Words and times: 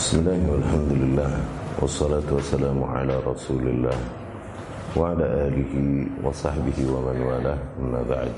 بسم 0.00 0.24
الله 0.24 0.40
والحمد 0.52 0.92
لله 0.92 1.32
والصلاة 1.84 2.28
والسلام 2.32 2.78
على 2.84 3.14
رسول 3.28 3.64
الله 3.68 3.98
وعلى 4.96 5.26
آله 5.52 5.72
وصحبه 6.24 6.78
ومن 6.80 7.16
والاه 7.20 7.60
أما 7.80 8.00
بعد 8.08 8.32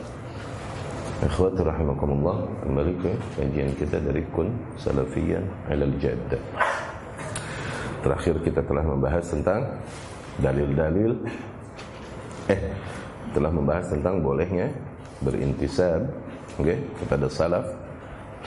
Ikhwati 1.19 1.67
rahimakumullah 1.67 2.47
Kembali 2.63 2.95
ke 3.03 3.11
kajian 3.35 3.75
kita 3.75 3.99
dari 3.99 4.23
Kun 4.31 4.55
Salafiyan 4.79 5.43
Alal 5.67 5.91
Jadda 5.99 6.39
Terakhir 8.07 8.39
kita 8.39 8.63
telah 8.63 8.87
membahas 8.87 9.27
tentang 9.27 9.67
Dalil-dalil 10.39 11.19
Eh 12.55 12.61
Telah 13.35 13.51
membahas 13.51 13.91
tentang 13.91 14.23
bolehnya 14.23 14.71
Berintisab 15.19 16.07
okay, 16.55 16.79
Kepada 17.03 17.27
salaf 17.27 17.67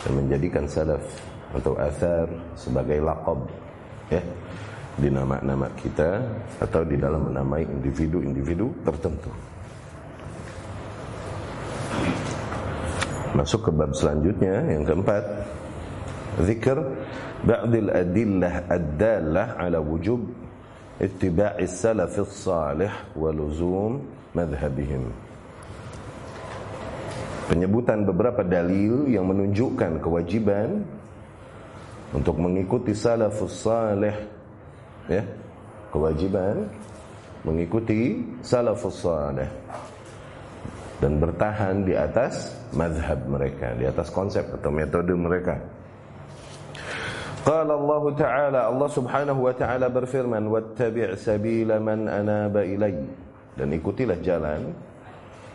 Dan 0.07 0.23
menjadikan 0.23 0.63
salaf 0.63 1.03
atau 1.54 1.78
athar 1.78 2.26
Sebagai 2.58 2.98
laqab 2.98 3.46
Ya 4.10 4.22
di 4.96 5.12
nama-nama 5.12 5.68
kita 5.76 6.24
atau 6.56 6.80
di 6.88 6.96
dalam 6.96 7.28
menamai 7.28 7.68
individu-individu 7.68 8.72
tertentu. 8.80 9.28
Masuk 13.36 13.68
ke 13.68 13.70
bab 13.76 13.92
selanjutnya 13.92 14.64
yang 14.72 14.88
keempat. 14.88 15.24
Zikr 16.48 16.80
ba'dil 17.44 17.92
adillah 17.92 18.64
ad-dallah 18.72 19.60
ala 19.60 19.84
wujub 19.84 20.24
ittiba'i 20.96 21.68
salaf 21.68 22.16
salih 22.32 22.92
wa 23.12 23.28
luzum 23.28 24.00
madhhabihim. 24.32 25.12
Penyebutan 27.52 28.08
beberapa 28.08 28.40
dalil 28.40 29.12
yang 29.12 29.28
menunjukkan 29.28 30.00
kewajiban 30.00 30.82
untuk 32.16 32.40
mengikuti 32.40 32.96
salafus 32.96 33.68
salih 33.68 34.16
ya. 35.12 35.20
Kewajiban 35.92 36.64
mengikuti 37.44 38.24
salafus 38.40 39.04
salih 39.04 39.48
dan 40.96 41.20
bertahan 41.20 41.84
di 41.84 41.92
atas 41.92 42.56
mazhab 42.72 43.20
mereka, 43.28 43.76
di 43.76 43.84
atas 43.84 44.08
konsep 44.08 44.48
atau 44.48 44.72
metode 44.72 45.12
mereka. 45.12 45.60
Qala 47.46 47.78
Allah 47.78 48.04
Ta'ala 48.18 48.60
Allah 48.66 48.90
Subhanahu 48.90 49.46
wa 49.46 49.54
taala 49.54 49.86
berfirman 49.86 50.50
wattabi' 50.50 51.14
sabila 51.14 51.78
man 51.78 52.10
anaba 52.10 52.66
ilai 52.66 52.98
dan 53.54 53.70
ikutilah 53.70 54.18
jalan 54.18 54.74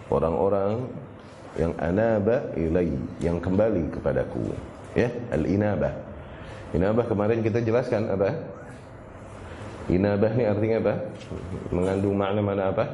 orang-orang 0.08 0.88
yang 1.60 1.76
anaba 1.84 2.48
ilai 2.56 2.96
yang 3.20 3.44
kembali 3.44 3.92
kepadaku 3.92 4.56
ya 4.96 5.12
al-inabah 5.36 6.11
inabah 6.76 7.06
kemarin 7.08 7.40
kita 7.44 7.64
jelaskan 7.64 8.12
apa? 8.12 8.36
Inabah 9.92 10.32
ni 10.38 10.44
artinya 10.46 10.78
apa? 10.88 10.94
Mengandung 11.74 12.16
makna 12.16 12.40
mana 12.40 12.64
apa? 12.72 12.86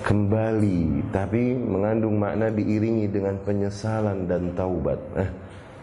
Kembali 0.00 1.04
tapi 1.12 1.54
mengandung 1.54 2.16
makna 2.16 2.48
diiringi 2.48 3.10
dengan 3.10 3.36
penyesalan 3.42 4.24
dan 4.24 4.54
taubat. 4.56 5.00
Eh, 5.18 5.30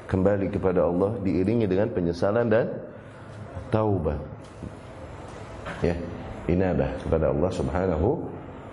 kembali 0.09 0.47
kepada 0.50 0.88
Allah 0.88 1.16
diiringi 1.22 1.67
dengan 1.69 1.91
penyesalan 1.91 2.47
dan 2.50 2.66
taubat. 3.69 4.19
Ya 5.83 5.94
inabah 6.47 6.89
kepada 7.03 7.30
Allah 7.30 7.52
Subhanahu 7.52 8.09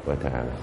wa 0.07 0.17
taala. 0.17 0.55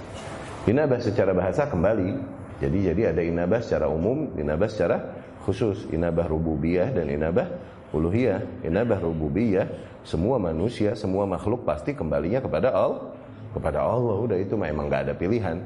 Inabah 0.65 0.99
secara 1.03 1.35
bahasa 1.35 1.67
kembali. 1.67 2.39
Jadi 2.63 2.77
jadi 2.87 3.01
ada 3.11 3.21
inabah 3.21 3.59
secara 3.59 3.89
umum 3.89 4.31
inabah 4.37 4.69
secara 4.69 4.97
khusus. 5.43 5.87
Inabah 5.89 6.27
rububiyah 6.29 6.93
dan 6.93 7.09
inabah 7.09 7.47
uluhiyah. 7.91 8.65
Inabah 8.65 8.99
rububiyah 9.01 9.67
semua 10.01 10.41
manusia 10.41 10.97
semua 10.97 11.29
makhluk 11.29 11.61
pasti 11.61 11.93
kembalinya 11.93 12.41
kepada 12.41 12.73
Allah 12.73 13.13
kepada 13.53 13.83
Allah. 13.83 14.15
Udah 14.21 14.37
itu 14.39 14.55
memang 14.55 14.87
nggak 14.87 15.11
ada 15.11 15.13
pilihan. 15.13 15.57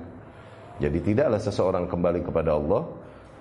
Jadi 0.82 1.00
tidaklah 1.00 1.40
seseorang 1.40 1.86
kembali 1.88 2.20
kepada 2.26 2.60
Allah 2.60 2.84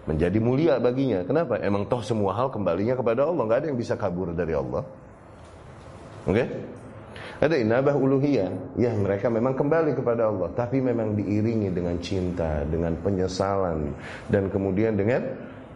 menjadi 0.07 0.39
mulia 0.39 0.79
baginya. 0.79 1.27
Kenapa? 1.27 1.59
Emang 1.59 1.89
toh 1.89 2.05
semua 2.05 2.37
hal 2.37 2.53
kembalinya 2.53 2.95
kepada 2.95 3.27
Allah. 3.27 3.43
Nggak 3.43 3.59
ada 3.65 3.67
yang 3.73 3.79
bisa 3.81 3.95
kabur 3.99 4.31
dari 4.31 4.55
Allah. 4.55 4.85
Oke? 6.25 6.37
Okay? 6.41 6.49
ada 7.43 7.61
inabah 7.61 7.93
uluhiyah. 7.99 8.79
Ya 8.79 8.95
mereka 8.95 9.29
memang 9.29 9.53
kembali 9.59 9.93
kepada 9.99 10.31
Allah. 10.31 10.49
Tapi 10.55 10.79
memang 10.79 11.19
diiringi 11.19 11.69
dengan 11.75 11.99
cinta 11.99 12.63
dengan 12.65 12.95
penyesalan 13.03 13.93
dan 14.31 14.49
kemudian 14.49 14.95
dengan 14.95 15.21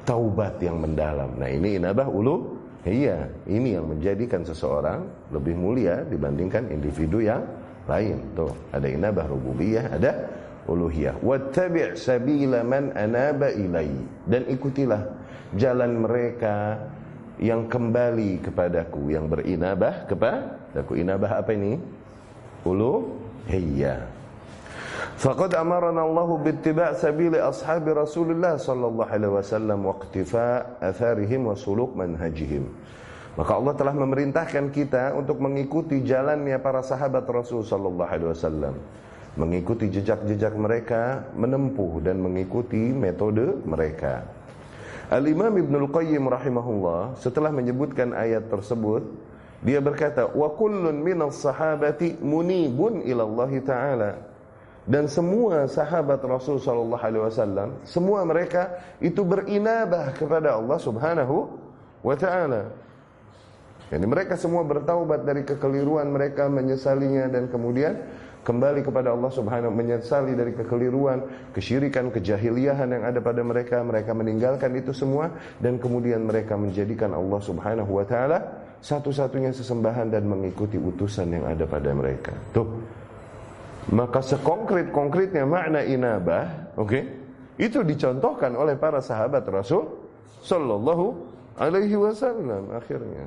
taubat 0.08 0.56
yang 0.64 0.80
mendalam 0.80 1.36
nah 1.36 1.52
ini 1.52 1.76
inabah 1.76 2.08
ulu 2.08 2.58
Iya, 2.88 3.28
ini 3.44 3.76
yang 3.76 3.90
menjadikan 3.90 4.46
seseorang 4.46 5.04
lebih 5.34 5.58
mulia 5.58 6.06
dibandingkan 6.08 6.72
individu 6.72 7.20
yang 7.20 7.44
lain. 7.84 8.16
Tuh, 8.32 8.54
ada 8.72 8.88
inabah 8.88 9.28
rububiyah, 9.28 9.98
ada 9.98 10.12
uluhiyah. 10.64 11.20
Wattabi' 11.20 11.98
sabila 11.98 12.64
man 12.64 12.94
anaba 12.96 13.52
ilai 13.52 13.92
dan 14.24 14.48
ikutilah 14.48 15.04
jalan 15.58 16.06
mereka 16.06 16.80
yang 17.42 17.66
kembali 17.66 18.46
kepadaku, 18.46 19.10
yang 19.12 19.26
berinabah 19.26 20.08
kepadaku. 20.08 20.96
Inabah 20.96 21.44
apa 21.44 21.50
ini? 21.52 21.76
Uluhiyah. 22.62 24.17
Faqad 25.18 25.54
amarana 25.54 26.02
Allah 26.02 26.28
bittiba' 26.38 26.94
sabili 26.94 27.38
ashabi 27.38 27.94
Rasulullah 27.94 28.58
sallallahu 28.58 29.10
alaihi 29.10 29.34
wasallam 29.34 29.86
wa 29.86 29.94
iqtifa' 29.98 30.82
atharihim 30.82 31.50
wa 31.50 31.54
suluk 31.54 31.94
manhajihim. 31.94 32.66
Maka 33.38 33.54
Allah 33.54 33.74
telah 33.78 33.94
memerintahkan 33.94 34.74
kita 34.74 35.14
untuk 35.14 35.38
mengikuti 35.38 36.02
jalannya 36.02 36.58
para 36.58 36.82
sahabat 36.82 37.22
Rasul 37.30 37.62
sallallahu 37.62 38.10
alaihi 38.10 38.30
wasallam. 38.34 38.74
Mengikuti 39.38 39.86
jejak-jejak 39.86 40.58
mereka, 40.58 41.22
menempuh 41.38 42.02
dan 42.02 42.18
mengikuti 42.18 42.90
metode 42.90 43.62
mereka. 43.62 44.26
Al-Imam 45.14 45.54
Ibnu 45.54 45.86
Al-Qayyim 45.86 46.26
rahimahullah 46.26 47.14
setelah 47.22 47.54
menyebutkan 47.54 48.10
ayat 48.10 48.50
tersebut, 48.50 49.06
dia 49.62 49.78
berkata, 49.78 50.26
"Wa 50.34 50.50
kullun 50.58 50.98
minas 50.98 51.38
sahabati 51.38 52.18
munibun 52.18 53.06
ila 53.06 53.22
Allah 53.22 53.52
Ta'ala." 53.62 54.10
Dan 54.88 55.04
semua 55.04 55.68
sahabat 55.68 56.24
Rasul 56.24 56.56
sallallahu 56.56 57.04
alaihi 57.04 57.20
wasallam, 57.20 57.76
semua 57.84 58.24
mereka 58.24 58.80
itu 59.04 59.20
berinabah 59.20 60.16
kepada 60.16 60.56
Allah 60.56 60.80
Subhanahu 60.80 61.44
wa 62.00 62.16
taala. 62.16 62.72
Yani 63.92 64.04
mereka 64.08 64.40
semua 64.40 64.64
bertaubat 64.64 65.28
dari 65.28 65.44
kekeliruan 65.44 66.08
mereka, 66.08 66.48
menyesalinya 66.48 67.28
dan 67.28 67.52
kemudian 67.52 68.00
kembali 68.48 68.80
kepada 68.80 69.12
Allah 69.12 69.28
Subhanahu 69.28 69.76
menyesali 69.76 70.32
dari 70.32 70.56
kekeliruan, 70.56 71.52
kesyirikan, 71.52 72.08
kejahiliahan 72.08 72.88
yang 72.88 73.04
ada 73.04 73.20
pada 73.20 73.44
mereka, 73.44 73.84
mereka 73.84 74.16
meninggalkan 74.16 74.72
itu 74.72 74.96
semua 74.96 75.36
dan 75.60 75.76
kemudian 75.76 76.24
mereka 76.24 76.56
menjadikan 76.56 77.12
Allah 77.12 77.40
Subhanahu 77.44 77.92
wa 77.92 78.08
taala 78.08 78.40
satu-satunya 78.80 79.52
sesembahan 79.52 80.08
dan 80.16 80.24
mengikuti 80.24 80.80
utusan 80.80 81.28
yang 81.28 81.44
ada 81.44 81.68
pada 81.68 81.92
mereka. 81.92 82.32
Tuh. 82.56 82.97
Maka 83.88 84.20
sekonkret-konkretnya 84.20 85.48
makna 85.48 85.80
inabah, 85.80 86.76
oke? 86.76 86.88
Okay, 86.88 87.02
itu 87.56 87.80
dicontohkan 87.80 88.52
oleh 88.52 88.76
para 88.76 89.00
sahabat 89.00 89.42
Rasul 89.48 89.88
sallallahu 90.44 91.16
alaihi 91.56 91.96
wasallam 91.96 92.70
akhirnya. 92.70 93.26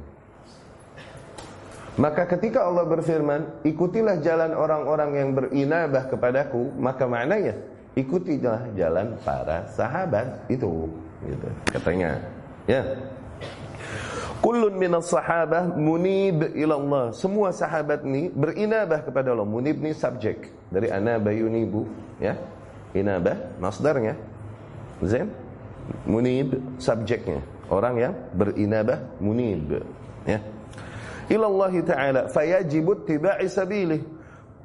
Maka 2.00 2.24
ketika 2.24 2.64
Allah 2.64 2.88
berfirman, 2.88 3.68
ikutilah 3.68 4.24
jalan 4.24 4.56
orang-orang 4.56 5.12
yang 5.12 5.30
berinabah 5.36 6.08
kepadaku, 6.08 6.72
maka 6.80 7.04
maknanya 7.04 7.58
ikutilah 8.00 8.72
jalan 8.80 9.20
para 9.28 9.68
sahabat 9.76 10.40
itu, 10.48 10.88
gitu. 11.28 11.48
Katanya, 11.68 12.24
ya. 12.64 12.96
Kullun 14.42 14.74
minas 14.74 15.14
sahabah 15.14 15.70
munib 15.78 16.50
ila 16.58 16.74
Allah. 16.74 17.06
Semua 17.14 17.54
sahabat 17.54 18.02
ni 18.02 18.34
berinabah 18.34 19.06
kepada 19.06 19.38
Allah. 19.38 19.46
Munib 19.46 19.78
ni 19.78 19.94
subjek 19.94 20.50
dari 20.74 20.90
anaba 20.90 21.30
yunibu, 21.30 21.86
ya. 22.18 22.34
Inabah 22.98 23.38
masdarnya. 23.62 24.18
Zain? 25.06 25.30
Munib 26.10 26.58
subjeknya. 26.82 27.46
Orang 27.70 28.02
yang 28.02 28.18
berinabah 28.34 29.22
munib, 29.22 29.78
ya. 30.26 30.42
Ila 31.30 31.46
Allah 31.46 31.74
Ta'ala 31.86 32.22
fayajibut 32.28 33.06
tiba'i 33.06 33.46
sabilih. 33.46 34.02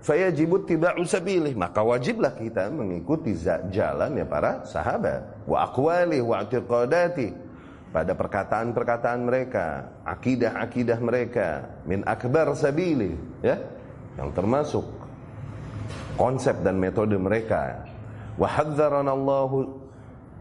Fayajibut 0.00 0.64
tiba'u 0.64 1.04
sabilih. 1.04 1.52
Maka 1.52 1.84
wajiblah 1.84 2.32
kita 2.32 2.72
mengikuti 2.72 3.36
jalan 3.68 4.16
ya 4.16 4.24
para 4.24 4.64
sahabat. 4.64 5.44
Wa 5.44 5.68
aqwalih 5.68 6.24
wa 6.24 6.40
i'tiqadatih 6.42 7.45
pada 7.94 8.12
perkataan-perkataan 8.12 9.20
mereka, 9.24 9.88
akidah-akidah 10.04 10.98
mereka, 11.00 11.48
min 11.88 12.02
akbar 12.04 12.52
sabili, 12.52 13.14
ya, 13.40 13.56
yang 14.20 14.30
termasuk 14.36 14.84
konsep 16.18 16.60
dan 16.64 16.76
metode 16.76 17.16
mereka. 17.16 17.86
Wa 18.36 18.48
hadzarana 18.48 19.16
Allah 19.16 19.50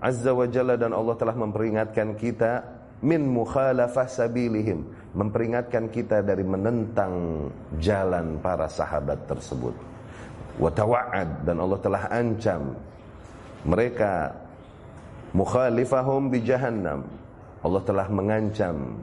azza 0.03 0.31
wa 0.35 0.45
jalla 0.45 0.75
dan 0.75 0.91
Allah 0.91 1.15
telah 1.15 1.35
memperingatkan 1.35 2.13
kita 2.19 2.75
min 3.03 3.27
mukhalafah 3.27 4.07
sabilihim 4.07 4.87
memperingatkan 5.15 5.87
kita 5.91 6.23
dari 6.23 6.43
menentang 6.43 7.47
jalan 7.79 8.39
para 8.39 8.67
sahabat 8.67 9.27
tersebut 9.27 9.75
wa 10.55 10.69
tawa'ad 10.71 11.43
dan 11.43 11.57
Allah 11.59 11.79
telah 11.79 12.03
ancam 12.11 12.75
mereka 13.67 14.35
mukhalifahum 15.35 16.31
bi 16.31 16.39
jahannam 16.43 17.03
Allah 17.65 17.81
telah 17.81 18.05
mengancam 18.13 19.01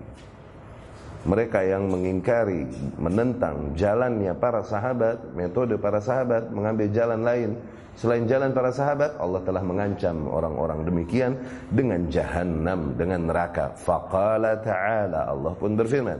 mereka 1.26 1.66
yang 1.66 1.90
mengingkari 1.90 2.66
menentang 2.98 3.74
jalannya 3.74 4.30
para 4.38 4.62
sahabat 4.62 5.34
metode 5.34 5.74
para 5.78 5.98
sahabat 5.98 6.50
mengambil 6.54 6.86
jalan 6.94 7.20
lain 7.26 7.50
Selain 7.92 8.24
jalan 8.24 8.56
para 8.56 8.72
sahabat, 8.72 9.20
Allah 9.20 9.44
telah 9.44 9.60
mengancam 9.60 10.24
orang-orang 10.24 10.80
demikian 10.88 11.36
dengan 11.68 12.08
jahanam, 12.08 12.96
dengan 12.96 13.28
neraka. 13.28 13.76
Faqala 13.76 14.56
ta'ala, 14.64 15.28
Allah 15.28 15.52
pun 15.52 15.76
berfirman, 15.76 16.16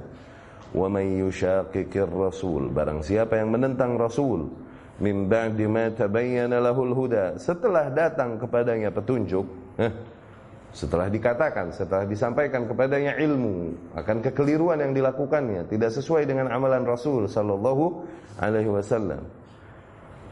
"Wa 0.76 0.86
may 0.92 1.16
yushaqiqir 1.24 2.12
rasul", 2.12 2.68
barang 2.68 3.00
siapa 3.00 3.40
yang 3.40 3.56
menentang 3.56 3.96
Rasul, 3.96 4.52
min 5.00 5.32
ba'di 5.32 5.64
ma 5.64 5.88
tabayyana 5.88 6.60
lahul 6.60 6.92
huda, 6.92 7.40
setelah 7.40 7.88
datang 7.88 8.36
kepadanya 8.36 8.92
petunjuk, 8.92 9.48
eh, 9.80 9.92
setelah 10.72 11.12
dikatakan, 11.12 11.68
setelah 11.76 12.08
disampaikan 12.08 12.64
kepadanya 12.64 13.20
ilmu 13.20 13.76
akan 13.92 14.24
kekeliruan 14.24 14.80
yang 14.80 14.96
dilakukannya, 14.96 15.68
tidak 15.68 15.92
sesuai 15.92 16.24
dengan 16.24 16.48
amalan 16.48 16.88
Rasul 16.88 17.28
sallallahu 17.28 18.08
alaihi 18.40 18.72
wasallam. 18.72 19.20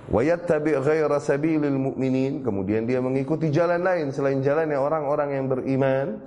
Wa 0.08 0.24
yattabi' 0.24 0.80
ghaira 0.80 1.20
sabilil 1.20 1.76
mu'minin 1.76 2.40
kemudian 2.40 2.88
dia 2.88 3.04
mengikuti 3.04 3.52
jalan 3.52 3.84
lain 3.84 4.10
selain 4.16 4.40
jalannya 4.40 4.80
orang-orang 4.80 5.36
yang 5.36 5.46
beriman. 5.46 6.18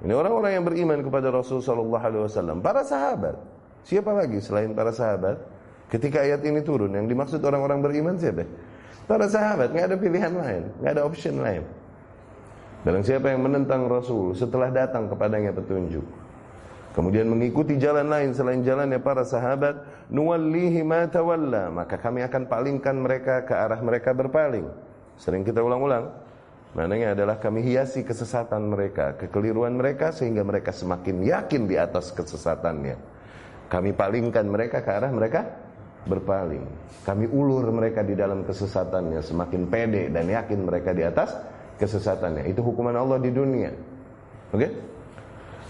Ini 0.00 0.12
orang-orang 0.16 0.52
yang 0.56 0.64
beriman 0.64 0.98
kepada 1.04 1.28
Rasul 1.28 1.60
sallallahu 1.60 2.00
alaihi 2.00 2.24
wasallam. 2.24 2.62
Para 2.62 2.86
sahabat. 2.86 3.36
Siapa 3.84 4.14
lagi 4.14 4.38
selain 4.40 4.72
para 4.72 4.94
sahabat? 4.94 5.36
Ketika 5.90 6.22
ayat 6.22 6.46
ini 6.46 6.62
turun 6.62 6.94
yang 6.94 7.10
dimaksud 7.10 7.42
orang-orang 7.42 7.82
beriman 7.82 8.14
siapa? 8.14 8.46
Para 9.10 9.26
sahabat 9.26 9.74
nggak 9.74 9.86
ada 9.90 9.96
pilihan 9.98 10.30
lain 10.30 10.62
nggak 10.78 10.92
ada 10.94 11.02
option 11.02 11.42
lain 11.42 11.66
Barang 12.80 13.04
siapa 13.04 13.28
yang 13.28 13.44
menentang 13.44 13.84
Rasul 13.88 14.32
setelah 14.32 14.72
datang 14.72 15.12
kepadanya 15.12 15.52
petunjuk 15.52 16.30
kemudian 16.90 17.30
mengikuti 17.30 17.78
jalan 17.78 18.10
lain 18.10 18.34
selain 18.34 18.66
jalannya 18.66 18.98
para 18.98 19.22
sahabat 19.22 19.78
nuwallihi 20.10 20.82
tawalla 21.10 21.70
maka 21.70 21.96
kami 21.96 22.26
akan 22.26 22.50
palingkan 22.50 22.96
mereka 22.98 23.46
ke 23.46 23.54
arah 23.54 23.78
mereka 23.78 24.10
berpaling. 24.10 24.66
Sering 25.20 25.46
kita 25.46 25.60
ulang-ulang 25.62 26.10
maknanya 26.70 27.18
adalah 27.18 27.36
kami 27.38 27.66
hiasi 27.66 28.06
kesesatan 28.06 28.70
mereka 28.70 29.18
kekeliruan 29.18 29.74
mereka 29.74 30.14
sehingga 30.14 30.42
mereka 30.46 30.74
semakin 30.74 31.22
yakin 31.22 31.62
di 31.70 31.76
atas 31.78 32.10
kesesatannya. 32.14 32.96
Kami 33.70 33.94
palingkan 33.94 34.50
mereka 34.50 34.82
ke 34.82 34.90
arah 34.90 35.12
mereka 35.14 35.46
berpaling. 36.10 36.64
Kami 37.06 37.30
ulur 37.30 37.70
mereka 37.70 38.02
di 38.02 38.18
dalam 38.18 38.42
kesesatannya 38.42 39.22
semakin 39.22 39.62
pede 39.70 40.10
dan 40.10 40.26
yakin 40.26 40.58
mereka 40.66 40.90
di 40.90 41.06
atas 41.06 41.38
kesesatannya 41.80 42.44
itu 42.44 42.60
hukuman 42.60 42.92
Allah 42.92 43.16
di 43.16 43.32
dunia 43.32 43.72
oke 44.52 44.60
okay? 44.60 44.70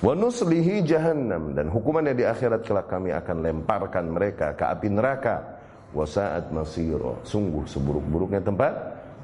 Wa 0.00 0.16
nuslihi 0.16 0.80
jahannam 0.88 1.52
dan 1.52 1.68
hukumannya 1.68 2.16
di 2.16 2.24
akhirat 2.24 2.64
kelak 2.64 2.88
kami 2.88 3.12
akan 3.12 3.44
lemparkan 3.44 4.08
mereka 4.08 4.56
ke 4.56 4.64
api 4.64 4.88
neraka. 4.88 5.60
Wa 5.92 6.08
sa'at 6.08 6.48
masira. 6.56 7.20
Sungguh 7.20 7.68
seburuk-buruknya 7.68 8.40
tempat 8.40 8.72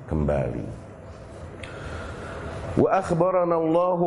kembali. 0.05 0.65
Wa 2.77 3.01
akhbarana 3.01 3.57
Allah 3.57 4.01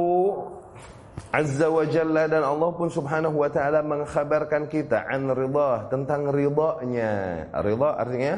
Azza 1.33 1.67
wa 1.73 1.85
Jalla 1.89 2.29
dan 2.29 2.45
Allah 2.45 2.69
pun 2.73 2.89
subhanahu 2.89 3.41
wa 3.41 3.49
ta'ala 3.49 3.81
mengkhabarkan 3.81 4.69
kita 4.69 5.09
an 5.09 5.33
ridha 5.33 5.89
tentang 5.89 6.29
ridhanya. 6.29 7.45
Ridha 7.65 7.89
artinya 7.97 8.35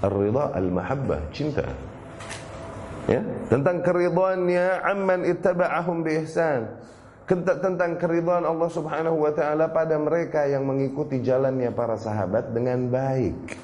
Ar-ridha 0.00 0.56
al-mahabbah, 0.56 1.28
cinta 1.28 1.68
ya 3.10 3.20
tentang 3.50 3.82
keridhaannya 3.82 4.86
amman 4.86 5.26
ittaba'ahum 5.26 6.06
bi 6.06 6.22
ihsan. 6.22 6.70
Tentang 7.30 7.94
keridhaan 7.94 8.42
Allah 8.42 8.66
Subhanahu 8.70 9.22
wa 9.22 9.30
taala 9.30 9.70
pada 9.70 9.94
mereka 9.98 10.50
yang 10.50 10.66
mengikuti 10.66 11.22
jalannya 11.22 11.70
para 11.70 11.94
sahabat 11.94 12.50
dengan 12.50 12.90
baik. 12.90 13.54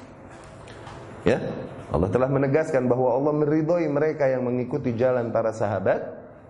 Ya 1.27 1.43
Allah 1.91 2.07
telah 2.07 2.31
menegaskan 2.31 2.87
bahwa 2.87 3.11
Allah 3.11 3.35
meridhoi 3.35 3.91
mereka 3.91 4.27
yang 4.31 4.47
mengikuti 4.47 4.95
jalan 4.95 5.35
para 5.35 5.51
sahabat 5.51 5.99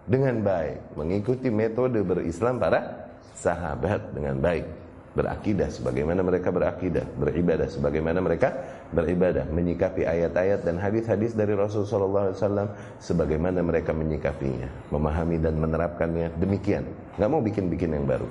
dengan 0.06 0.46
baik. 0.46 0.94
Mengikuti 0.94 1.50
metode 1.50 2.06
berislam 2.06 2.62
para 2.62 3.10
sahabat 3.34 4.14
dengan 4.14 4.38
baik 4.38 4.87
berakidah 5.18 5.74
sebagaimana 5.74 6.22
mereka 6.22 6.54
berakidah, 6.54 7.10
beribadah 7.18 7.66
sebagaimana 7.66 8.22
mereka 8.22 8.54
beribadah, 8.94 9.50
menyikapi 9.50 10.06
ayat-ayat 10.06 10.62
dan 10.62 10.78
hadis-hadis 10.78 11.34
dari 11.34 11.58
Rasulullah 11.58 12.30
SAW 12.30 12.70
sebagaimana 13.02 13.66
mereka 13.66 13.98
menyikapinya, 13.98 14.70
memahami 14.94 15.42
dan 15.42 15.58
menerapkannya 15.58 16.38
demikian. 16.38 16.86
Nggak 17.18 17.30
mau 17.34 17.42
bikin-bikin 17.42 17.98
yang 17.98 18.06
baru. 18.06 18.30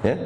Ya? 0.00 0.16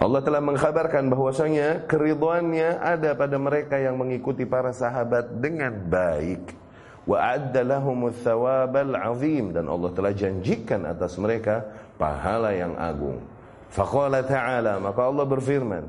Allah 0.00 0.20
telah 0.24 0.40
mengkhabarkan 0.42 1.12
bahwasanya 1.12 1.84
keridhaannya 1.84 2.80
ada 2.80 3.12
pada 3.14 3.36
mereka 3.36 3.76
yang 3.76 4.00
mengikuti 4.00 4.48
para 4.48 4.72
sahabat 4.74 5.28
dengan 5.38 5.76
baik. 5.76 6.56
Wa 7.04 7.36
adda 7.36 7.60
lahumul 7.62 8.16
thawabal 8.16 8.96
azim 8.96 9.52
dan 9.52 9.68
Allah 9.68 9.92
telah 9.92 10.12
janjikan 10.16 10.88
atas 10.88 11.20
mereka 11.20 11.68
pahala 12.00 12.56
yang 12.56 12.74
agung. 12.80 13.20
Faqala 13.70 14.26
ta'ala 14.26 14.82
maka 14.82 15.06
Allah 15.06 15.26
berfirman 15.26 15.84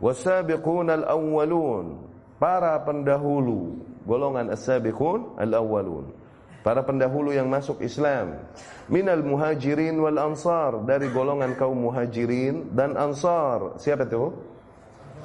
wasabiquna 0.00 1.04
al-awwalun. 1.04 2.08
Para 2.38 2.78
pendahulu 2.86 3.82
golongan 4.06 4.54
as-sabiqun 4.54 5.36
al-awwalun. 5.42 6.14
Para 6.62 6.86
pendahulu 6.86 7.34
yang 7.34 7.50
masuk 7.50 7.82
Islam. 7.82 8.38
Minal 8.86 9.26
muhajirin 9.26 9.98
wal 9.98 10.18
ansar 10.22 10.78
dari 10.86 11.10
golongan 11.10 11.58
kaum 11.58 11.76
muhajirin 11.76 12.72
dan 12.72 12.94
ansar. 12.94 13.76
Siapa 13.78 14.06
itu? 14.06 14.32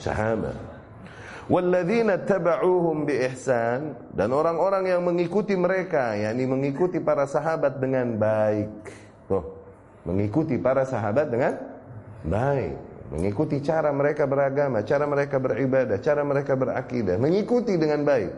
Sahabat 0.01 0.73
walladzina 1.51 2.23
tabauhum 2.23 3.03
bi 3.03 3.19
ihsan 3.27 3.95
dan 4.15 4.31
orang-orang 4.31 4.87
yang 4.87 5.03
mengikuti 5.03 5.59
mereka 5.59 6.15
yakni 6.15 6.47
mengikuti 6.47 7.03
para 7.03 7.27
sahabat 7.27 7.83
dengan 7.83 8.15
baik. 8.15 8.71
Tuh 9.27 9.43
mengikuti 10.03 10.59
para 10.59 10.83
sahabat 10.83 11.31
dengan 11.31 11.55
baik 12.23 12.93
mengikuti 13.13 13.61
cara 13.61 13.93
mereka 13.93 14.25
beragama, 14.25 14.81
cara 14.81 15.05
mereka 15.05 15.37
beribadah, 15.37 16.01
cara 16.01 16.25
mereka 16.25 16.57
berakidah, 16.57 17.21
mengikuti 17.21 17.77
dengan 17.77 18.01
baik. 18.01 18.33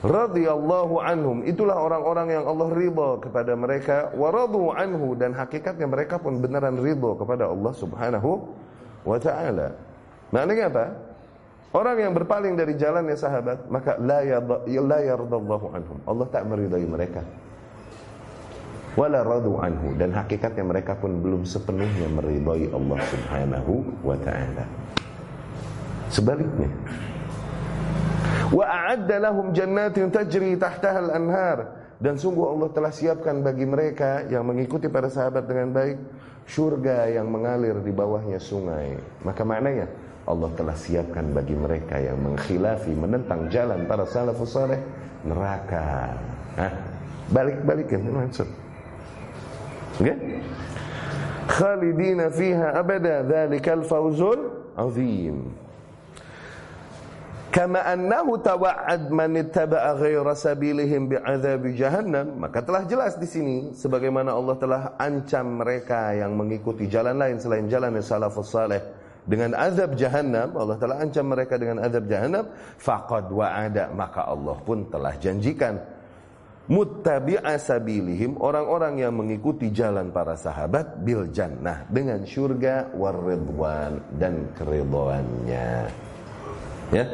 Radhiyallahu 0.00 0.96
anhum, 0.96 1.44
itulah 1.44 1.76
orang-orang 1.76 2.32
yang 2.32 2.48
Allah 2.48 2.72
ridha 2.72 3.20
kepada 3.20 3.52
mereka, 3.52 4.08
wa 4.16 4.32
anhu 4.72 5.12
dan 5.12 5.36
hakikatnya 5.36 5.84
mereka 5.84 6.16
pun 6.16 6.40
benaran 6.40 6.80
ridha 6.80 7.12
kepada 7.20 7.52
Allah 7.52 7.72
Subhanahu 7.76 8.48
wa 9.04 9.18
taala. 9.20 9.76
Maknanya 10.32 10.64
apa? 10.72 10.86
Orang 11.76 12.00
yang 12.00 12.12
berpaling 12.16 12.56
dari 12.56 12.80
jalannya 12.80 13.14
sahabat, 13.14 13.68
maka 13.68 14.00
la 14.00 14.24
yardallahu 15.04 15.76
anhum. 15.76 16.00
Allah 16.08 16.26
tak 16.32 16.48
meridai 16.48 16.82
mereka 16.88 17.20
wala 18.98 19.22
radu 19.22 19.58
anhu 19.62 19.94
dan 19.94 20.10
hakikatnya 20.10 20.64
mereka 20.66 20.98
pun 20.98 21.22
belum 21.22 21.46
sepenuhnya 21.46 22.10
meridai 22.10 22.70
Allah 22.74 22.98
Subhanahu 23.06 23.72
wa 24.02 24.16
taala. 24.18 24.64
Sebaliknya, 26.10 26.70
wa 28.50 28.66
a'adda 28.66 29.16
lahum 29.30 29.54
jannatin 29.54 30.10
tajri 30.10 30.58
tahtaha 30.58 30.98
al-anhar 31.06 31.58
dan 32.02 32.18
sungguh 32.18 32.50
Allah 32.50 32.68
telah 32.74 32.90
siapkan 32.90 33.46
bagi 33.46 33.62
mereka 33.62 34.26
yang 34.26 34.42
mengikuti 34.42 34.90
para 34.90 35.06
sahabat 35.06 35.46
dengan 35.46 35.70
baik 35.70 35.98
surga 36.50 37.14
yang 37.14 37.30
mengalir 37.30 37.78
di 37.78 37.94
bawahnya 37.94 38.42
sungai. 38.42 38.98
Maka 39.22 39.46
maknanya 39.46 39.86
Allah 40.26 40.50
telah 40.58 40.74
siapkan 40.74 41.30
bagi 41.30 41.54
mereka 41.54 42.02
yang 42.02 42.18
mengkhilafi 42.18 42.90
menentang 42.90 43.46
jalan 43.54 43.86
para 43.86 44.02
salafus 44.02 44.50
saleh 44.50 44.82
neraka. 45.22 46.18
Hah? 46.58 46.72
Balik-balikan 47.30 48.02
maksud. 48.10 48.50
Okay? 50.00 50.16
Khalidina 51.50 52.32
fiha 52.32 52.72
abada 52.72 53.20
Dhalikal 53.20 53.84
fawzul 53.84 54.72
azim. 54.72 55.52
Kama 57.50 57.82
annahu 57.82 58.38
tawa'ad 58.38 59.10
man 59.10 59.34
ittaba'a 59.34 59.98
ghaira 59.98 60.38
sabilihim 60.38 61.10
bi'adzab 61.10 61.66
jahannam. 61.74 62.38
Maka 62.38 62.62
telah 62.62 62.86
jelas 62.86 63.18
di 63.18 63.26
sini 63.26 63.56
sebagaimana 63.74 64.30
Allah 64.30 64.54
telah 64.54 64.82
ancam 65.02 65.58
mereka 65.58 66.14
yang 66.14 66.38
mengikuti 66.38 66.86
jalan 66.86 67.18
lain 67.18 67.42
selain 67.42 67.66
jalan 67.66 67.98
salafus 67.98 68.54
saleh 68.54 68.78
dengan 69.26 69.58
azab 69.58 69.98
jahannam. 69.98 70.54
Allah 70.54 70.78
telah 70.78 71.02
ancam 71.02 71.26
mereka 71.26 71.58
dengan 71.58 71.82
azab 71.82 72.06
jahannam. 72.06 72.46
Faqad 72.78 73.26
wa'ada. 73.34 73.90
Maka 73.98 74.30
Allah 74.30 74.54
pun 74.62 74.86
telah 74.86 75.18
janjikan 75.18 75.82
muttabi'a 76.70 77.58
sabilihim 77.58 78.38
orang-orang 78.38 79.02
yang 79.02 79.18
mengikuti 79.18 79.74
jalan 79.74 80.14
para 80.14 80.38
sahabat 80.38 81.02
bil 81.02 81.26
jannah 81.34 81.82
dengan 81.90 82.22
syurga 82.22 82.86
waridwan 82.94 83.98
dan 84.14 84.54
keridhaannya 84.54 85.90
ya? 86.94 87.04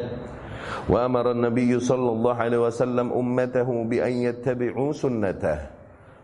Wa 0.85 1.09
amara 1.09 1.33
an-nabiy 1.33 1.73
sallallahu 1.81 2.37
alaihi 2.37 2.61
wasallam 2.61 3.09
ummatahu 3.09 3.89
bi 3.89 3.97
an 3.97 4.13
yattabi'u 4.13 4.93
sunnatah 4.93 5.73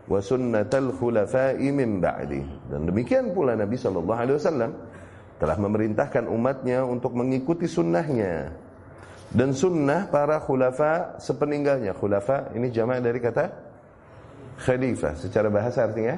wa 0.04 0.20
sunnatal 0.20 0.94
khulafa'i 0.94 1.72
min 1.74 1.98
ba'di. 1.98 2.44
Dan 2.68 2.86
demikian 2.86 3.32
pula 3.32 3.56
Nabi 3.56 3.74
sallallahu 3.74 4.20
alaihi 4.20 4.36
wasallam 4.36 4.70
telah 5.40 5.56
memerintahkan 5.58 6.28
umatnya 6.28 6.86
untuk 6.86 7.16
mengikuti 7.16 7.66
sunnahnya 7.66 8.52
dan 9.34 9.50
sunnah 9.50 10.06
para 10.06 10.38
khulafa 10.38 11.18
sepeninggalnya. 11.18 11.90
Khulafa 11.98 12.54
ini 12.54 12.70
jamaah 12.70 13.02
dari 13.02 13.18
kata 13.18 13.50
khalifah. 14.62 15.18
Secara 15.18 15.50
bahasa 15.50 15.90
artinya 15.90 16.14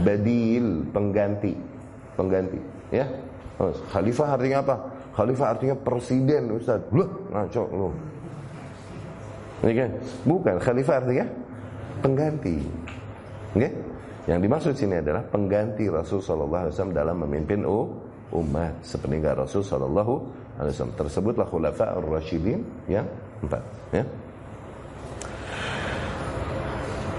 badil, 0.00 0.88
pengganti. 0.96 1.52
Pengganti, 2.16 2.56
ya. 2.88 3.04
Oh, 3.60 3.68
khalifah 3.92 4.40
artinya 4.40 4.64
apa? 4.64 4.74
Khalifah 5.12 5.46
artinya 5.52 5.76
presiden, 5.76 6.56
Ustaz. 6.56 6.80
Loh, 6.96 7.28
ngaco 7.28 7.62
lu. 7.68 7.88
Ini 9.64 9.72
kan? 9.76 9.90
Bukan, 10.24 10.56
khalifah 10.56 10.96
artinya 11.04 11.26
pengganti. 12.00 12.56
Okay? 13.52 13.72
Yang 14.24 14.40
dimaksud 14.48 14.72
sini 14.72 14.94
adalah 15.00 15.22
pengganti 15.28 15.86
Rasul 15.92 16.24
sallallahu 16.24 16.62
alaihi 16.68 16.74
wasallam 16.74 16.96
dalam 16.96 17.16
memimpin 17.22 17.60
umat 18.32 18.74
sepeninggal 18.82 19.44
Rasul 19.46 19.62
sallallahu 19.62 20.45
alaihi 20.56 20.92
Tersebutlah 20.96 21.46
khulafa 21.48 21.96
ar-rasyidin 21.96 22.60
yang 22.88 23.06
empat, 23.44 23.62
ya. 23.92 24.04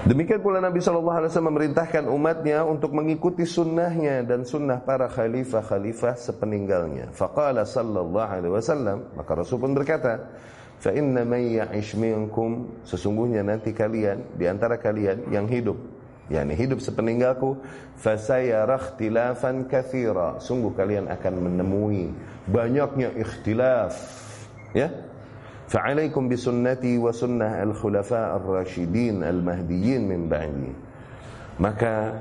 Demikian 0.08 0.40
pula 0.40 0.56
Nabi 0.56 0.80
Shallallahu 0.80 1.20
Alaihi 1.20 1.30
Wasallam 1.36 1.52
memerintahkan 1.52 2.08
umatnya 2.08 2.64
untuk 2.64 2.96
mengikuti 2.96 3.44
sunnahnya 3.44 4.24
dan 4.24 4.40
sunnah 4.40 4.80
para 4.80 5.04
khalifah-khalifah 5.04 6.16
sepeninggalnya. 6.16 7.12
Faqala 7.12 7.68
Sallallahu 7.68 8.16
Alaihi 8.16 8.54
Wasallam 8.56 9.12
maka 9.12 9.36
Rasul 9.36 9.60
pun 9.60 9.76
berkata, 9.76 10.32
Fa 10.78 10.94
inna 10.94 11.26
sesungguhnya 12.86 13.42
nanti 13.42 13.74
kalian 13.74 14.38
di 14.38 14.46
antara 14.46 14.78
kalian 14.78 15.28
yang 15.28 15.44
hidup 15.50 15.76
yakni 16.28 16.54
hidup 16.54 16.80
sepeninggalku 16.84 17.56
fasayara 17.96 18.76
ikhtilafan 18.76 19.64
katsira 19.68 20.36
sungguh 20.40 20.72
kalian 20.76 21.08
akan 21.08 21.34
menemui 21.40 22.12
banyaknya 22.48 23.12
ikhtilaf 23.16 23.96
ya. 24.76 24.88
Fa'alaikum 25.68 26.32
bisunnati 26.32 26.96
wa 26.96 27.12
sunnah 27.12 27.60
al-khulafa 27.60 28.32
ar-rasyidin 28.40 29.20
al-mahdiyyin 29.20 30.00
min 30.00 30.24
ba'di. 30.24 30.72
Maka 31.60 32.16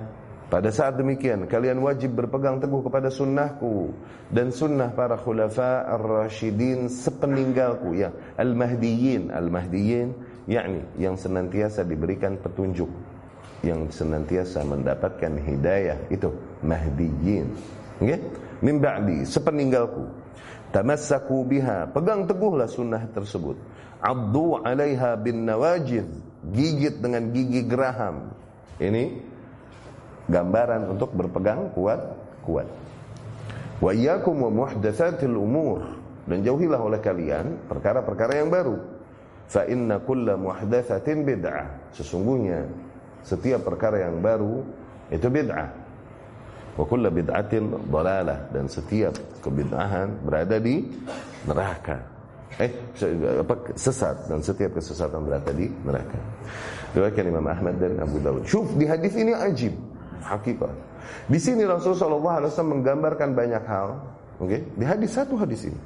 pada 0.52 0.68
saat 0.68 1.00
demikian 1.00 1.48
kalian 1.48 1.80
wajib 1.80 2.12
berpegang 2.12 2.60
teguh 2.60 2.84
kepada 2.84 3.08
sunnahku 3.08 3.96
dan 4.36 4.52
sunnah 4.52 4.92
para 4.92 5.16
khulafa 5.16 5.88
ar-rasyidin 5.96 6.92
sepeninggalku 6.92 7.96
ya. 7.96 8.12
Al-mahdiyyin 8.36 9.32
al-mahdiyyin 9.32 10.12
yakni 10.44 10.84
yang 11.00 11.16
senantiasa 11.16 11.88
diberikan 11.88 12.36
petunjuk 12.36 12.92
yang 13.66 13.90
senantiasa 13.90 14.62
mendapatkan 14.66 15.34
hidayah 15.42 15.98
itu 16.14 16.30
mahdiyin. 16.62 17.48
Okay? 17.98 18.22
min 18.62 18.82
ba'di 18.82 19.26
sepeninggalku. 19.26 20.06
Tamassaku 20.74 21.48
biha. 21.48 21.90
Pegang 21.90 22.28
teguhlah 22.28 22.68
sunnah 22.68 23.08
tersebut. 23.10 23.56
Addu 24.04 24.60
'alaiha 24.62 25.16
bin 25.18 25.48
nawajid. 25.48 26.06
Gigit 26.54 27.02
dengan 27.02 27.34
gigi 27.34 27.66
geraham. 27.66 28.32
Ini 28.78 29.04
gambaran 30.30 30.92
untuk 30.92 31.16
berpegang 31.18 31.74
kuat 31.74 32.00
kuat. 32.46 32.68
Wa 33.82 33.92
iyyakum 33.94 34.48
wa 34.48 34.52
muhdatsatil 34.66 35.34
umur. 35.34 35.98
Dan 36.28 36.44
jauhilah 36.44 36.82
oleh 36.84 37.00
kalian 37.00 37.72
perkara-perkara 37.72 38.44
yang 38.44 38.52
baru. 38.52 38.76
Fa 39.48 39.64
inna 39.64 40.04
kulla 40.04 40.36
muhdatsatin 40.36 41.24
bid'ah. 41.24 41.96
Sesungguhnya 41.96 42.68
setiap 43.24 43.66
perkara 43.66 44.06
yang 44.06 44.20
baru 44.20 44.62
itu 45.14 45.28
bid'ah. 45.30 45.70
Wa 46.78 46.86
kullu 46.86 47.10
bid'atin 47.10 47.74
dhalalah 47.90 48.54
dan 48.54 48.70
setiap 48.70 49.18
kebid'ahan 49.42 50.22
berada 50.22 50.62
di 50.62 50.86
neraka. 51.50 51.98
Eh, 52.58 52.74
apa 53.38 53.54
sesat 53.78 54.26
dan 54.26 54.42
setiap 54.42 54.78
kesesatan 54.78 55.22
berada 55.22 55.54
di 55.54 55.70
neraka. 55.86 56.18
Riwayat 56.98 57.22
Imam 57.22 57.46
Ahmad 57.46 57.78
dan 57.78 58.02
Abu 58.02 58.18
Dawud. 58.18 58.50
Syuf 58.50 58.74
di 58.74 58.90
hadis 58.90 59.14
ini 59.14 59.30
ajib, 59.30 59.78
hakikat. 60.26 60.74
Di 61.30 61.38
sini 61.38 61.68
Rasulullah 61.68 62.42
SAW 62.42 62.82
menggambarkan 62.82 63.38
banyak 63.38 63.64
hal. 63.68 64.02
Oke, 64.38 64.54
okay? 64.54 64.62
di 64.74 64.86
hadis 64.86 65.18
satu 65.18 65.34
hadis 65.38 65.70
ini. 65.70 65.80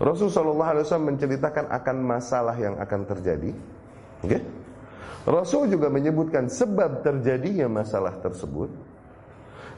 Rasulullah 0.00 0.76
SAW 0.80 1.12
menceritakan 1.12 1.68
akan 1.68 1.96
masalah 2.04 2.56
yang 2.56 2.76
akan 2.76 3.00
terjadi. 3.04 3.52
Oke, 4.24 4.28
okay? 4.28 4.40
Rasul 5.28 5.68
juga 5.68 5.92
menyebutkan 5.92 6.48
sebab 6.48 7.04
terjadinya 7.04 7.68
masalah 7.68 8.16
tersebut. 8.16 8.72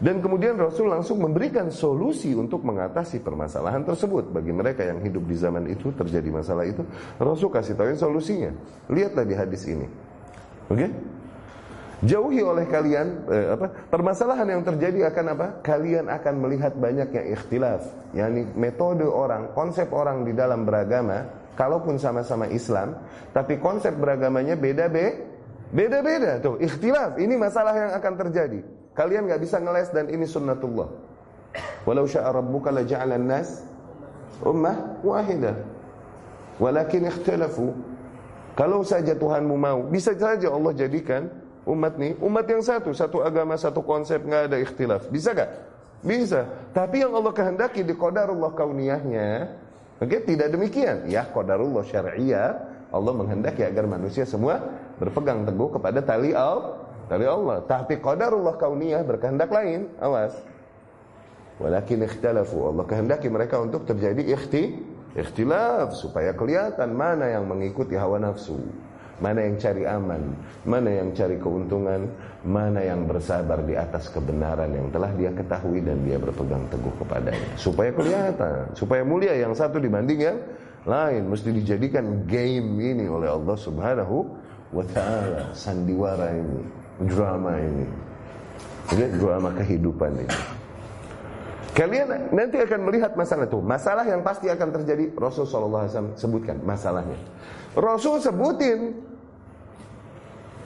Dan 0.01 0.25
kemudian 0.25 0.57
Rasul 0.57 0.89
langsung 0.89 1.21
memberikan 1.21 1.69
solusi 1.69 2.33
untuk 2.33 2.65
mengatasi 2.65 3.21
permasalahan 3.21 3.85
tersebut. 3.85 4.33
Bagi 4.33 4.49
mereka 4.49 4.87
yang 4.87 5.03
hidup 5.03 5.29
di 5.29 5.37
zaman 5.37 5.69
itu 5.69 5.93
terjadi 5.93 6.31
masalah 6.33 6.65
itu 6.65 6.87
Rasul 7.21 7.53
kasih 7.53 7.77
tahu 7.77 7.93
solusinya. 7.93 8.55
Lihatlah 8.89 9.27
di 9.29 9.35
hadis 9.37 9.69
ini. 9.69 9.85
Oke? 10.71 10.79
Okay? 10.79 10.91
jauhi 12.01 12.41
oleh 12.41 12.65
kalian 12.65 13.29
eh, 13.29 13.49
apa 13.61 13.93
permasalahan 13.93 14.49
yang 14.49 14.63
terjadi 14.65 15.13
akan 15.13 15.37
apa? 15.37 15.47
Kalian 15.61 16.09
akan 16.09 16.35
melihat 16.41 16.73
banyaknya 16.73 17.29
ikhtilaf 17.37 17.85
yakni 18.17 18.49
metode 18.57 19.05
orang 19.05 19.53
konsep 19.53 19.93
orang 19.93 20.25
di 20.25 20.33
dalam 20.33 20.65
beragama 20.65 21.29
kalaupun 21.61 22.01
sama-sama 22.01 22.49
Islam 22.49 22.97
tapi 23.37 23.61
konsep 23.61 23.93
beragamanya 24.01 24.57
beda-beda 24.57 25.30
Beda-beda 25.71 26.43
tuh, 26.43 26.59
ikhtilaf. 26.59 27.15
Ini 27.19 27.35
masalah 27.39 27.75
yang 27.75 27.93
akan 27.95 28.13
terjadi. 28.27 28.61
Kalian 28.95 29.31
nggak 29.31 29.41
bisa 29.43 29.63
ngeles 29.63 29.89
dan 29.95 30.11
ini 30.11 30.27
sunnatullah. 30.27 30.91
Walau 31.87 32.07
syaa 32.07 32.31
rabbuka 32.31 32.75
la 32.75 32.83
nas 33.19 33.63
ummah 34.43 34.99
wahidah. 35.07 35.57
Walakin 36.61 37.09
ikhtalafu. 37.09 37.73
Kalau 38.59 38.83
saja 38.85 39.15
Tuhanmu 39.17 39.57
mau, 39.57 39.87
bisa 39.89 40.13
saja 40.13 40.51
Allah 40.51 40.75
jadikan 40.77 41.31
umat 41.65 41.97
nih 41.97 42.19
umat 42.21 42.45
yang 42.51 42.61
satu, 42.61 42.91
satu 42.93 43.23
agama, 43.23 43.55
satu 43.57 43.81
konsep, 43.81 44.21
nggak 44.21 44.43
ada 44.53 44.57
ikhtilaf. 44.59 45.09
Bisa 45.09 45.33
gak? 45.33 45.49
Bisa. 46.03 46.45
Tapi 46.75 47.07
yang 47.07 47.15
Allah 47.15 47.33
kehendaki 47.33 47.87
di 47.87 47.95
qadarullah 47.95 48.53
kauniyahnya, 48.53 49.29
oke, 50.03 50.09
okay, 50.09 50.21
tidak 50.27 50.53
demikian. 50.53 51.07
Ya, 51.09 51.25
qadarullah 51.31 51.87
syar'iyah, 51.87 52.49
Allah 52.91 53.13
menghendaki 53.15 53.63
agar 53.63 53.87
manusia 53.87 54.27
semua 54.27 54.61
berpegang 55.01 55.49
teguh 55.49 55.73
kepada 55.81 56.05
tali 56.05 56.37
al 56.37 56.77
tali 57.09 57.25
Allah. 57.25 57.65
Tapi 57.65 57.99
qadarullah 57.99 58.61
kauniyah 58.61 59.03
berkehendak 59.03 59.51
lain. 59.51 59.89
Awas. 59.99 60.37
Walakin 61.59 62.07
ikhtalafu. 62.07 62.71
Allah 62.71 62.85
kehendaki 62.85 63.33
mereka 63.33 63.59
untuk 63.59 63.89
terjadi 63.89 64.23
ikhti 64.37 64.79
ikhtilaf 65.17 65.97
supaya 65.99 66.31
kelihatan 66.37 66.95
mana 66.95 67.33
yang 67.33 67.49
mengikuti 67.49 67.99
hawa 67.99 68.21
nafsu. 68.21 68.61
Mana 69.21 69.45
yang 69.45 69.61
cari 69.61 69.85
aman, 69.85 70.33
mana 70.65 70.89
yang 70.97 71.13
cari 71.13 71.37
keuntungan, 71.37 72.09
mana 72.41 72.81
yang 72.81 73.05
bersabar 73.05 73.61
di 73.69 73.77
atas 73.77 74.09
kebenaran 74.09 74.73
yang 74.73 74.89
telah 74.89 75.13
dia 75.13 75.29
ketahui 75.29 75.85
dan 75.85 76.01
dia 76.09 76.17
berpegang 76.17 76.65
teguh 76.73 76.95
kepadanya. 77.05 77.53
Supaya 77.61 77.93
kelihatan, 77.93 78.73
supaya 78.73 79.05
mulia 79.05 79.37
yang 79.37 79.53
satu 79.53 79.77
dibanding 79.77 80.21
yang 80.25 80.41
lain. 80.89 81.29
Mesti 81.29 81.53
dijadikan 81.53 82.25
game 82.25 82.81
ini 82.81 83.05
oleh 83.13 83.29
Allah 83.29 83.61
Subhanahu 83.61 84.40
wa 84.71 84.85
ta'ala 84.87 85.51
sandiwara 85.55 86.31
ini 86.35 86.61
drama 87.07 87.57
ini. 87.59 87.87
Ini 88.91 89.07
drama 89.23 89.55
kehidupan 89.55 90.13
ini. 90.19 90.37
Kalian 91.71 92.35
nanti 92.35 92.59
akan 92.59 92.81
melihat 92.91 93.15
masalah 93.15 93.47
itu. 93.47 93.63
Masalah 93.63 94.03
yang 94.03 94.21
pasti 94.27 94.51
akan 94.51 94.69
terjadi 94.75 95.15
Rasul 95.15 95.47
SAW 95.47 96.19
sebutkan 96.19 96.59
masalahnya. 96.67 97.15
Rasul 97.79 98.19
sebutin 98.19 98.99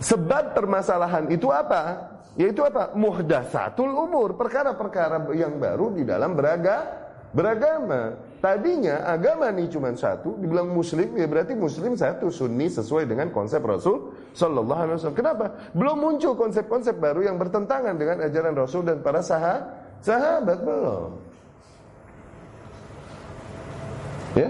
sebab 0.01 0.57
permasalahan 0.57 1.29
itu 1.29 1.53
apa? 1.53 2.13
Yaitu 2.41 2.65
apa? 2.65 2.97
Muhdatsatul 2.97 3.93
umur 3.93 4.35
perkara-perkara 4.35 5.29
yang 5.37 5.61
baru 5.61 5.93
di 5.93 6.03
dalam 6.03 6.33
beraga 6.33 6.89
beragama. 7.31 8.17
Tadinya 8.45 9.09
agama 9.09 9.49
ini 9.57 9.73
cuma 9.73 9.89
satu, 9.97 10.37
dibilang 10.37 10.69
muslim 10.69 11.17
ya 11.17 11.25
berarti 11.25 11.57
muslim 11.57 11.97
satu 11.97 12.29
sunni 12.29 12.69
sesuai 12.69 13.09
dengan 13.09 13.33
konsep 13.33 13.65
Rasul 13.65 14.13
sallallahu 14.37 14.81
alaihi 14.85 14.97
wasallam. 15.01 15.17
Kenapa? 15.17 15.47
Belum 15.73 15.97
muncul 15.97 16.37
konsep-konsep 16.37 17.01
baru 17.01 17.25
yang 17.25 17.41
bertentangan 17.41 17.97
dengan 17.97 18.21
ajaran 18.21 18.53
Rasul 18.53 18.85
dan 18.85 19.01
para 19.01 19.25
sahabat, 19.25 19.97
sahabat 20.05 20.59
belum. 20.61 21.11
Ya? 24.37 24.49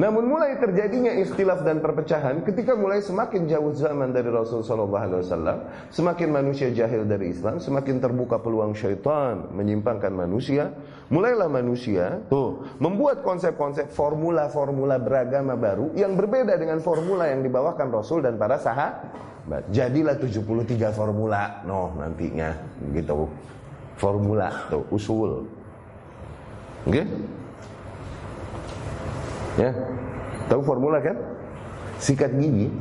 Namun 0.00 0.32
mulai 0.32 0.56
terjadinya 0.56 1.12
ikhtilaf 1.12 1.60
dan 1.60 1.84
perpecahan 1.84 2.40
ketika 2.40 2.72
mulai 2.72 3.04
semakin 3.04 3.44
jauh 3.44 3.68
zaman 3.76 4.16
dari 4.16 4.32
Rasul 4.32 4.64
sallallahu 4.64 4.96
alaihi 4.96 5.20
wasallam, 5.28 5.58
semakin 5.92 6.28
manusia 6.32 6.72
jahil 6.72 7.04
dari 7.04 7.36
Islam, 7.36 7.60
semakin 7.60 8.00
terbuka 8.00 8.40
peluang 8.40 8.72
syaitan 8.72 9.52
menyimpangkan 9.52 10.08
manusia, 10.08 10.72
mulailah 11.12 11.52
manusia 11.52 12.16
tuh 12.32 12.64
membuat 12.80 13.20
konsep-konsep 13.20 13.92
formula-formula 13.92 14.96
beragama 14.96 15.52
baru 15.52 15.92
yang 15.92 16.16
berbeda 16.16 16.56
dengan 16.56 16.80
formula 16.80 17.28
yang 17.28 17.44
dibawakan 17.44 17.92
Rasul 17.92 18.24
dan 18.24 18.40
para 18.40 18.56
sahabat. 18.56 19.68
Jadilah 19.68 20.16
73 20.16 20.96
formula 20.96 21.60
noh 21.68 21.92
nantinya 22.00 22.56
gitu. 22.96 23.28
Formula 24.00 24.48
tuh 24.72 24.80
usul. 24.88 25.44
Oke? 26.88 27.04
Okay? 27.04 27.06
Ya. 29.60 29.70
Tahu 30.48 30.64
formula 30.64 31.04
kan? 31.04 31.16
Sikat 32.00 32.32
gigi. 32.40 32.72